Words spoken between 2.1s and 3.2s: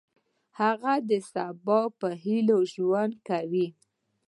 هیله ژوند